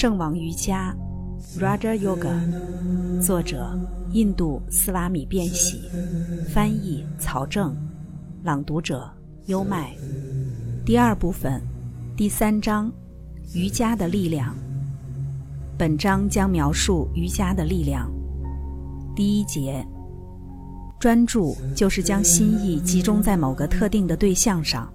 [0.00, 0.96] 圣王瑜伽
[1.58, 2.30] （Raja Yoga），
[3.20, 3.76] 作者
[4.12, 5.90] 印度斯瓦米·变喜，
[6.54, 7.76] 翻译曹正，
[8.44, 9.10] 朗读者
[9.46, 9.92] 优麦。
[10.86, 11.60] 第二部分，
[12.16, 12.92] 第三章：
[13.52, 14.54] 瑜伽的力量。
[15.76, 18.08] 本章将描述瑜伽的力量。
[19.16, 19.84] 第一节：
[21.00, 24.88] 专注就是将心意集中在某个特定的对象上。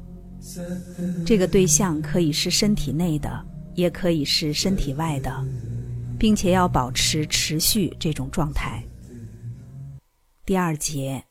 [1.26, 3.46] 这个对象可以是身体内的。
[3.76, 5.46] 也可以是身体外的，
[6.20, 8.84] 并且要保持持续这种状态。
[10.46, 11.26] 第二节，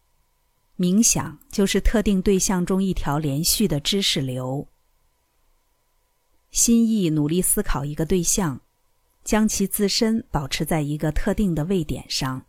[0.76, 4.66] 冥想就是特定对象中一条连续的知识流。
[6.50, 8.60] 心意努力思考一个对象，
[9.24, 12.44] 将其自身保持在一个特定的位点上，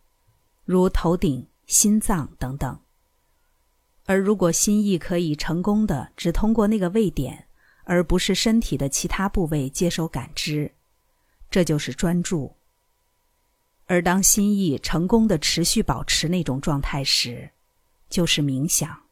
[0.65, 2.79] 如头顶、心脏等等。
[4.05, 7.47] 而如果心意可以成功的只通过那个位点。
[7.83, 10.73] 而不是身体的其他部位接收感知，
[11.49, 12.55] 这就是专注。
[13.85, 17.51] 而当心意成功的持续保持那种状态时，
[18.09, 19.03] 就是冥想。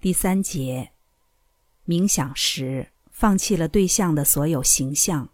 [0.00, 0.92] 第三节，
[1.86, 5.28] 冥想时放弃了对象的所有形象，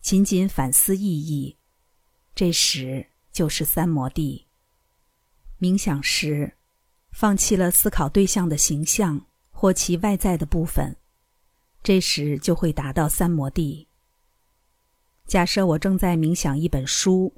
[0.00, 1.56] 仅仅反思意义，
[2.34, 4.46] 这时就是三摩地。
[5.60, 6.56] 冥想时
[7.10, 9.26] 放弃了思考对象的形象。
[9.60, 10.94] 或其外在的部分，
[11.82, 13.88] 这时就会达到三摩地。
[15.26, 17.34] 假设我正在冥想一本书，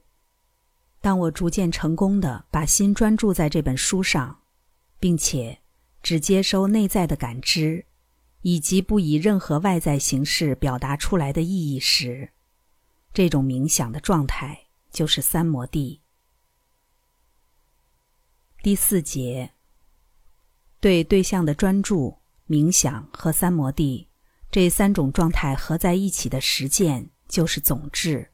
[1.01, 4.43] 当我逐渐成功的把心专注在这本书上，
[4.99, 5.62] 并且
[6.03, 7.87] 只接收内在的感知，
[8.43, 12.33] 以及不以任何外在形式表达出来的意义时，
[13.15, 16.03] 这种冥想的状态就是三摩地。
[18.62, 19.53] 第四节。
[20.81, 22.17] 对对象的专注、
[22.48, 24.09] 冥想和三摩地
[24.50, 28.31] 这三种状态合在一起的实践，就是总治。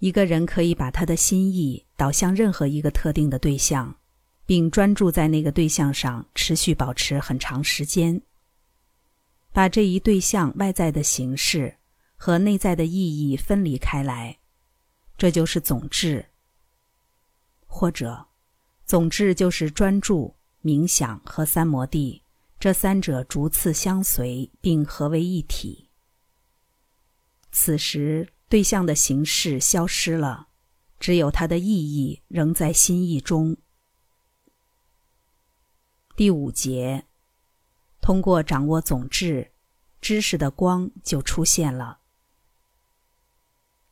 [0.00, 3.96] 一个人可以把他的心意导向任何一个特定的对象，
[4.44, 8.20] 并专注在那个对象上，持续保持很长时间。
[9.54, 11.78] 把这一对象外在的形式
[12.14, 14.38] 和内在的意义分离开来，
[15.16, 16.26] 这就是总治，
[17.66, 18.26] 或者。
[18.86, 22.22] 总之，就是专注、冥想和三摩地
[22.60, 25.88] 这三者逐次相随，并合为一体。
[27.50, 30.46] 此时，对象的形式消失了，
[31.00, 33.56] 只有它的意义仍在心意中。
[36.14, 37.06] 第五节，
[38.00, 39.50] 通过掌握总智，
[40.00, 41.98] 知识的光就出现了。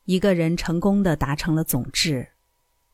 [0.05, 2.29] 一个人成功的达成了总智，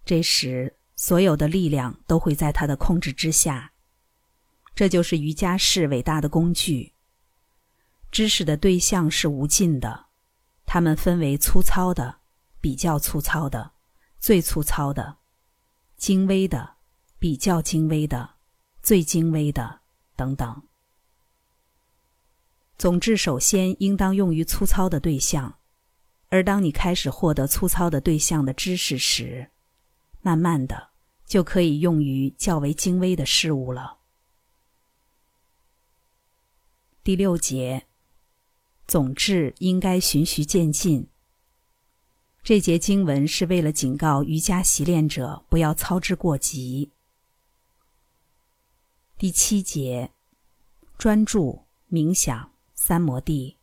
[0.04, 0.78] 这时。
[1.02, 3.74] 所有的力量都会在他的控制之下，
[4.76, 6.94] 这就是瑜伽士伟大的工具。
[8.12, 10.06] 知识的对象是无尽的，
[10.68, 12.20] 它们分为粗糙的、
[12.62, 13.72] 比较粗糙的、
[14.20, 15.18] 最粗糙的、
[15.98, 16.76] 精微的、
[17.18, 18.36] 比较精微的、
[18.84, 19.80] 最精微的
[20.16, 20.62] 等等。
[22.78, 25.58] 总之，首先应当用于粗糙的对象，
[26.30, 29.50] 而当你开始获得粗糙的对象的知识时，
[30.22, 30.91] 慢慢的。
[31.32, 34.00] 就可以用于较为精微的事物了。
[37.06, 37.88] 第六节，
[38.86, 41.08] 总之应该循序渐进。
[42.44, 46.92] 这节经文是为了警告瑜伽习练者不要操之过急。
[49.18, 50.12] 第七节，
[50.98, 53.56] 专注、冥想、三摩地，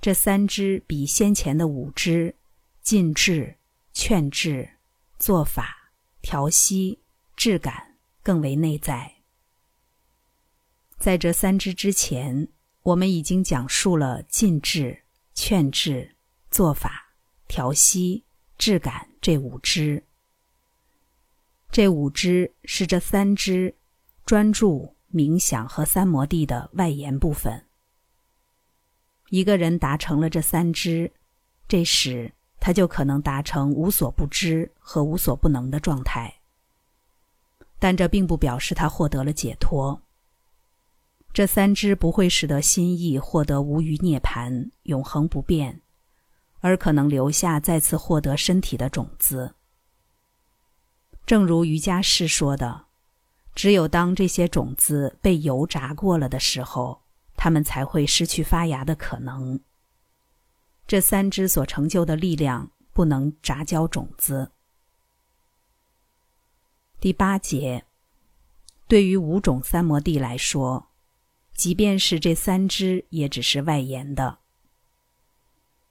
[0.00, 2.36] 这三支比先前的五支
[2.80, 3.58] 禁制、
[3.92, 4.74] 劝制、
[5.18, 5.81] 做法。
[6.22, 7.00] 调息、
[7.36, 9.16] 质感更为内在。
[10.96, 12.48] 在这三支之前，
[12.82, 15.02] 我们已经讲述了禁制、
[15.34, 16.14] 劝制、
[16.48, 17.14] 做法、
[17.48, 18.24] 调息、
[18.56, 20.04] 质感这五支。
[21.70, 23.74] 这五支是这三支
[24.24, 27.66] 专注、冥想和三摩地的外延部分。
[29.30, 31.12] 一个人达成了这三支，
[31.66, 32.32] 这时。
[32.64, 36.32] 他就可能达成无所不知和无所不能的状态，
[37.80, 40.00] 但这并不表示他获得了解脱。
[41.32, 45.80] 这三支不会使得心意获得无余涅盘、永恒不变，
[46.60, 49.56] 而可能留下再次获得身体的种子。
[51.26, 52.84] 正如瑜伽士说的
[53.56, 57.02] ：“只有当这些种子被油炸过了的时候，
[57.36, 59.58] 它们才会失去发芽的可能。”
[60.86, 64.52] 这三支所成就的力量不能杂交种子。
[67.00, 67.84] 第八节，
[68.86, 70.88] 对于五种三摩地来说，
[71.54, 74.38] 即便是这三支，也只是外延的，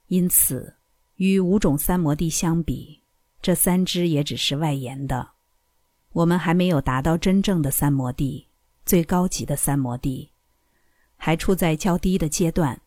[0.07, 0.75] 因此，
[1.15, 3.01] 与五种三摩地相比，
[3.41, 5.31] 这三支也只是外延的。
[6.13, 8.47] 我们还没有达到真正的三摩地，
[8.85, 10.31] 最高级的三摩地，
[11.17, 12.81] 还处在较低的阶段。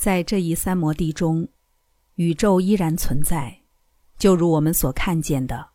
[0.00, 1.46] 在这一三摩地中，
[2.14, 3.60] 宇宙依然存在，
[4.16, 5.72] 就如我们所看见的，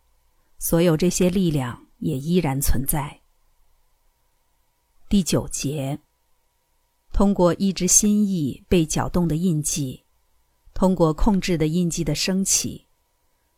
[0.58, 3.20] 所有这些力量也依然存在。
[5.08, 6.00] 第九节，
[7.12, 10.02] 通过抑制心意被搅动的印记，
[10.74, 12.88] 通过控制的印记的升起，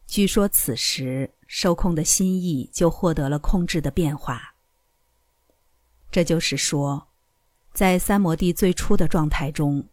[0.06, 4.54] 据说此时受控的心意就获得了控制的变化。
[6.10, 7.08] 这就是说，
[7.72, 9.88] 在三摩地最初的状态中，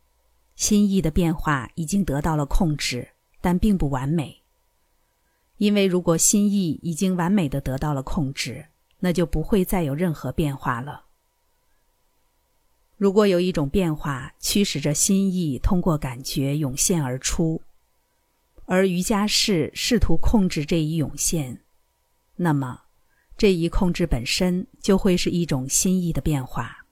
[0.56, 3.10] 心意的变化已经得到了控制，
[3.42, 4.42] 但并不完美。
[5.58, 8.66] 因为如果心意已经完美的得到了控制，
[9.00, 11.06] 那就不会再有任何变化了。
[12.98, 17.62] 如果有一种变化驱使着心意通过感觉涌现而出，
[18.66, 21.62] 而瑜伽士试图控制这一涌现，
[22.38, 22.84] 那么
[23.38, 26.86] 这一控制本身就会是一种心意的变化。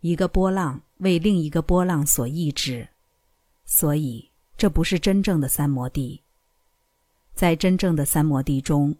[0.00, 2.88] 一个波浪为另一个波浪所抑制，
[3.64, 6.22] 所以这不是真正的三摩地。
[7.34, 8.96] 在真正的三摩地中，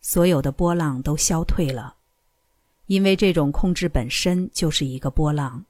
[0.00, 1.96] 所有的波浪都消退了。
[2.86, 5.64] 因为这种控制本身就是一个波浪。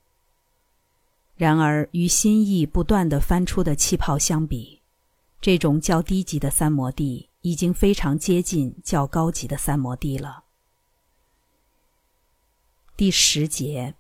[1.37, 4.81] 然而，与心意不断的翻出的气泡相比，
[5.41, 10.45] 这种较低级的三摩地已经非常接近较高级的三摩地了。
[12.97, 13.95] 第十节，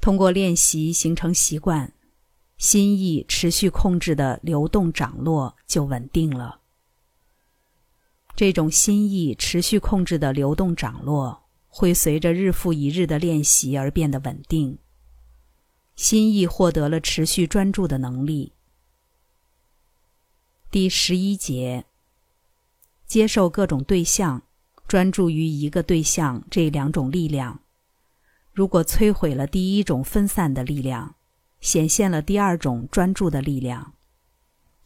[0.00, 1.92] 通过练习形成习惯，
[2.56, 6.60] 心意持续控制的流动涨落就稳定了。
[8.34, 11.44] 这种心意持续控制的流动涨落。
[11.70, 14.78] 会随着日复一日的练习而变得稳定。
[15.94, 18.54] 心意获得了持续专注的能力。
[20.70, 21.84] 第十一节，
[23.06, 24.42] 接受各种对象，
[24.88, 27.60] 专注于一个对象这两种力量，
[28.58, 31.14] 如果摧毁了第一种分散的力量，
[31.60, 33.92] 显现了第二种专注的力量，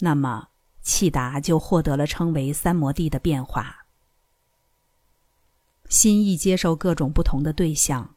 [0.01, 0.51] 那么
[0.83, 3.87] 气达就获得了称为三摩地的变化。
[5.89, 8.15] 心意接受各种不同的对象，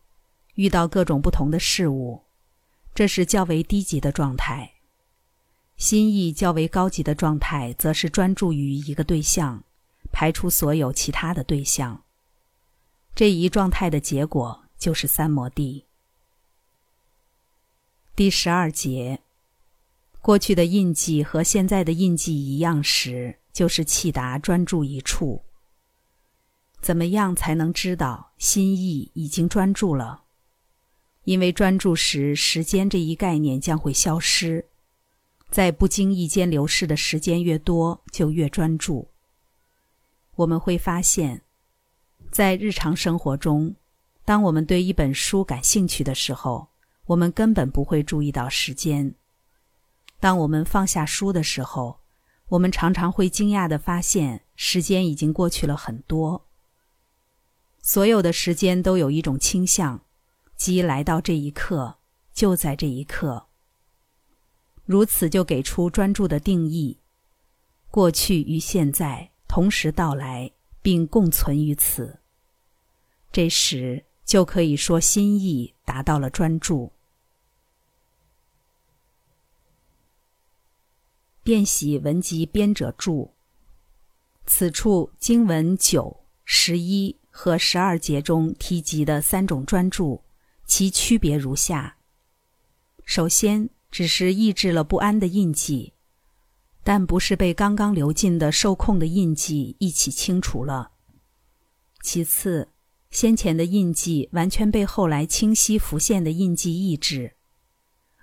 [0.56, 2.24] 遇到各种不同的事物，
[2.94, 4.74] 这是较为低级的状态。
[5.78, 9.64] 心意较为高级的状态，则是专注于一个对象，
[10.12, 12.04] 排除所有其他的对象。
[13.16, 15.84] 这一状态的结果就是三摩地。
[18.16, 19.20] 第十二节，
[20.22, 25.44] 过去的印记和现在的印记一样时，就是气达专注一处。
[26.82, 30.22] 怎么样才能知道心意已经专注了？
[31.24, 34.64] 因为专注时，时间这一概念将会消失。
[35.50, 39.10] 在不经意间流逝的时间越多，就越专注。
[40.36, 41.42] 我们会发现，
[42.30, 43.76] 在日常生活中，
[44.26, 46.68] 当我们对一本书感兴趣的时候，
[47.06, 49.14] 我们根本不会注意到时间。
[50.20, 52.00] 当我们放下书的时候，
[52.48, 56.48] 我们常常会惊讶的发现，时间已经过去了很多。
[57.84, 60.04] 所有的时间都有一种倾向，
[60.56, 61.98] 即来到这一刻，
[62.34, 63.46] 就在这一刻。
[64.86, 67.00] 如此就给出专注的定义：
[67.92, 70.52] 过去与现在同时到来，
[70.82, 72.20] 并共存于此。
[73.32, 76.92] 这时就可以说心意达到了专注。
[81.44, 83.32] 变喜文集编者注：
[84.46, 87.16] 此处经文九十一。
[87.38, 90.24] 和十二节中提及的三种专注，
[90.66, 91.98] 其区别如下：
[93.04, 95.92] 首先，只是抑制了不安的印记，
[96.82, 100.92] 但不是被刚刚流进的受控的印记一起清除了；
[102.02, 102.70] 其次，
[103.16, 107.32] 先前的印记完全被后来清晰浮现的印记抑制；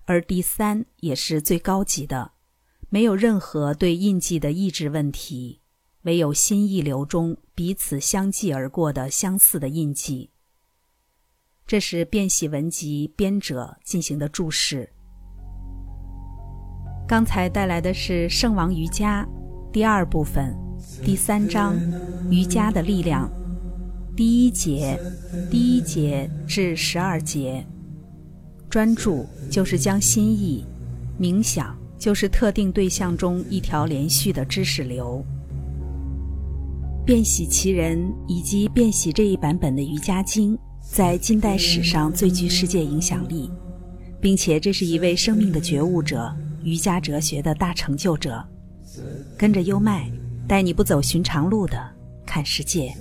[0.05, 2.33] 而第三，也是最高级的，
[2.91, 5.63] 没有任何对印记的抑制问题。
[6.03, 10.29] 唯有心意流中彼此相继而过的相似的印记。
[11.67, 14.93] 这是变喜文集编者进行的注释。
[17.09, 19.27] 刚才带来的是圣王瑜伽
[19.73, 20.55] 第二部分
[21.03, 21.79] 第三章
[22.31, 23.33] 瑜伽的力量
[24.15, 24.99] 第一节
[25.51, 27.65] 第一节至十二节。
[28.69, 30.65] 专注就是将心意，
[31.19, 35.25] 冥想就是特定对象中一条连续的知识流。
[37.07, 43.51] 变喜其人以及变喜这一版本的瑜伽经，在近代史上最具世界影响力，
[44.21, 48.43] 并且这是一位生命的觉悟者、瑜伽哲学的大成就者。
[49.39, 50.11] 跟着优麦，
[50.47, 51.79] 带你不走寻常路的
[52.27, 52.95] 看世界。